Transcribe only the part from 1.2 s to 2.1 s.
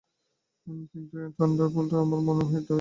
ওই থান্ডারবোল্ট,